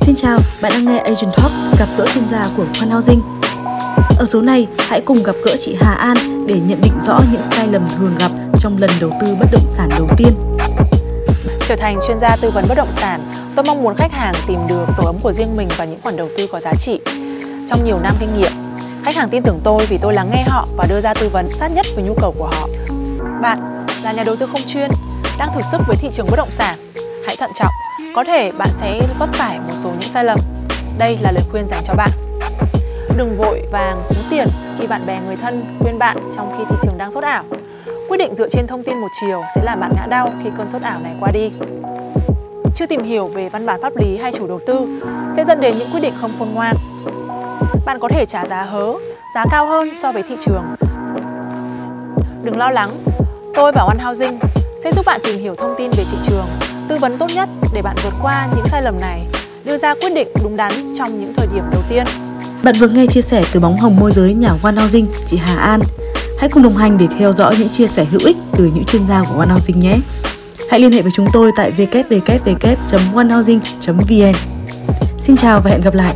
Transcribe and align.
Xin 0.00 0.14
chào, 0.16 0.38
bạn 0.60 0.72
đang 0.72 0.84
nghe 0.84 0.98
Agent 0.98 1.32
Talks 1.36 1.78
gặp 1.78 1.88
gỡ 1.98 2.06
chuyên 2.14 2.28
gia 2.28 2.48
của 2.56 2.64
Khoan 2.78 2.90
Housing. 2.90 3.22
Ở 4.18 4.26
số 4.26 4.42
này, 4.42 4.66
hãy 4.78 5.00
cùng 5.00 5.22
gặp 5.22 5.36
gỡ 5.44 5.56
chị 5.60 5.76
Hà 5.80 5.94
An 5.94 6.46
để 6.46 6.60
nhận 6.66 6.80
định 6.82 6.92
rõ 7.00 7.20
những 7.32 7.42
sai 7.42 7.68
lầm 7.68 7.88
thường 7.98 8.14
gặp 8.18 8.30
trong 8.58 8.78
lần 8.78 8.90
đầu 9.00 9.10
tư 9.20 9.36
bất 9.40 9.46
động 9.52 9.66
sản 9.66 9.88
đầu 9.98 10.08
tiên. 10.16 10.56
Trở 11.68 11.76
thành 11.76 11.98
chuyên 12.06 12.18
gia 12.20 12.36
tư 12.36 12.50
vấn 12.50 12.64
bất 12.68 12.74
động 12.74 12.92
sản, 12.92 13.20
tôi 13.56 13.64
mong 13.64 13.82
muốn 13.82 13.94
khách 13.96 14.12
hàng 14.12 14.34
tìm 14.46 14.58
được 14.68 14.86
tổ 14.96 15.04
ấm 15.04 15.16
của 15.22 15.32
riêng 15.32 15.56
mình 15.56 15.68
và 15.76 15.84
những 15.84 16.00
khoản 16.02 16.16
đầu 16.16 16.28
tư 16.36 16.46
có 16.46 16.60
giá 16.60 16.72
trị. 16.80 17.00
Trong 17.68 17.84
nhiều 17.84 17.98
năm 18.02 18.14
kinh 18.20 18.36
nghiệm, 18.36 18.52
khách 19.04 19.16
hàng 19.16 19.28
tin 19.28 19.42
tưởng 19.42 19.60
tôi 19.64 19.86
vì 19.86 19.98
tôi 19.98 20.14
lắng 20.14 20.30
nghe 20.32 20.44
họ 20.48 20.68
và 20.76 20.86
đưa 20.88 21.00
ra 21.00 21.14
tư 21.14 21.28
vấn 21.28 21.48
sát 21.58 21.68
nhất 21.68 21.86
với 21.94 22.04
nhu 22.04 22.14
cầu 22.20 22.34
của 22.38 22.46
họ. 22.46 22.68
Bạn 23.42 23.86
là 24.02 24.12
nhà 24.12 24.24
đầu 24.24 24.36
tư 24.36 24.46
không 24.52 24.62
chuyên, 24.66 24.90
đang 25.38 25.48
thử 25.54 25.60
sức 25.72 25.80
với 25.86 25.96
thị 25.96 26.08
trường 26.12 26.26
bất 26.30 26.36
động 26.36 26.50
sản, 26.50 26.78
hãy 27.26 27.36
thận 27.36 27.50
trọng, 27.58 27.72
có 28.14 28.24
thể 28.24 28.52
bạn 28.58 28.68
sẽ 28.80 29.00
vấp 29.18 29.28
phải 29.32 29.58
một 29.58 29.74
số 29.74 29.90
những 30.00 30.10
sai 30.12 30.24
lầm. 30.24 30.38
Đây 30.98 31.18
là 31.20 31.32
lời 31.32 31.42
khuyên 31.50 31.68
dành 31.68 31.82
cho 31.86 31.94
bạn. 31.94 32.10
Đừng 33.16 33.36
vội 33.38 33.62
vàng 33.72 34.00
xuống 34.04 34.24
tiền 34.30 34.48
khi 34.78 34.86
bạn 34.86 35.06
bè 35.06 35.20
người 35.26 35.36
thân 35.36 35.64
khuyên 35.80 35.98
bạn 35.98 36.16
trong 36.36 36.54
khi 36.58 36.64
thị 36.68 36.76
trường 36.82 36.98
đang 36.98 37.10
sốt 37.10 37.24
ảo. 37.24 37.44
Quyết 38.08 38.16
định 38.16 38.34
dựa 38.34 38.48
trên 38.48 38.66
thông 38.66 38.82
tin 38.82 39.00
một 39.00 39.08
chiều 39.20 39.42
sẽ 39.54 39.60
làm 39.64 39.80
bạn 39.80 39.92
ngã 39.94 40.06
đau 40.06 40.32
khi 40.44 40.50
cơn 40.58 40.70
sốt 40.70 40.82
ảo 40.82 41.00
này 41.00 41.14
qua 41.20 41.30
đi. 41.30 41.52
Chưa 42.76 42.86
tìm 42.86 43.02
hiểu 43.02 43.26
về 43.26 43.48
văn 43.48 43.66
bản 43.66 43.82
pháp 43.82 43.92
lý 43.96 44.18
hay 44.18 44.32
chủ 44.32 44.46
đầu 44.46 44.60
tư 44.66 45.02
sẽ 45.36 45.44
dẫn 45.44 45.60
đến 45.60 45.74
những 45.78 45.88
quyết 45.92 46.00
định 46.00 46.14
không 46.20 46.30
khôn 46.38 46.48
ngoan. 46.54 46.76
Bạn 47.84 47.98
có 48.00 48.08
thể 48.08 48.26
trả 48.26 48.46
giá 48.46 48.62
hớ, 48.62 48.94
giá 49.34 49.44
cao 49.50 49.66
hơn 49.66 49.88
so 50.02 50.12
với 50.12 50.22
thị 50.22 50.36
trường. 50.44 50.64
Đừng 52.42 52.56
lo 52.56 52.70
lắng, 52.70 52.90
tôi 53.54 53.72
và 53.72 53.82
One 53.82 54.04
Housing 54.04 54.38
sẽ 54.84 54.92
giúp 54.92 55.06
bạn 55.06 55.20
tìm 55.24 55.40
hiểu 55.40 55.54
thông 55.54 55.74
tin 55.78 55.90
về 55.90 56.04
thị 56.10 56.16
trường, 56.26 56.46
tư 56.88 56.96
vấn 57.00 57.18
tốt 57.18 57.30
nhất 57.34 57.48
để 57.72 57.82
bạn 57.82 57.96
vượt 58.04 58.12
qua 58.22 58.48
những 58.56 58.66
sai 58.70 58.82
lầm 58.82 59.00
này, 59.00 59.26
đưa 59.64 59.78
ra 59.78 59.94
quyết 59.94 60.14
định 60.14 60.28
đúng 60.42 60.56
đắn 60.56 60.94
trong 60.98 61.20
những 61.20 61.34
thời 61.36 61.46
điểm 61.54 61.64
đầu 61.72 61.82
tiên. 61.88 62.04
Bạn 62.62 62.74
vừa 62.80 62.88
nghe 62.88 63.06
chia 63.06 63.22
sẻ 63.22 63.44
từ 63.52 63.60
bóng 63.60 63.76
hồng 63.76 63.96
môi 64.00 64.12
giới 64.12 64.34
nhà 64.34 64.50
One 64.62 64.74
Housing, 64.74 65.06
chị 65.26 65.36
Hà 65.36 65.56
An. 65.56 65.80
Hãy 66.38 66.48
cùng 66.48 66.62
đồng 66.62 66.76
hành 66.76 66.98
để 66.98 67.06
theo 67.18 67.32
dõi 67.32 67.56
những 67.58 67.68
chia 67.68 67.86
sẻ 67.86 68.04
hữu 68.04 68.20
ích 68.24 68.36
từ 68.56 68.70
những 68.74 68.84
chuyên 68.84 69.06
gia 69.06 69.24
của 69.24 69.38
One 69.38 69.48
Housing 69.48 69.78
nhé. 69.78 69.96
Hãy 70.70 70.80
liên 70.80 70.92
hệ 70.92 71.02
với 71.02 71.12
chúng 71.14 71.26
tôi 71.32 71.50
tại 71.56 71.72
www.onehousing.vn. 71.76 74.34
Xin 75.18 75.36
chào 75.36 75.60
và 75.60 75.70
hẹn 75.70 75.80
gặp 75.80 75.94
lại! 75.94 76.14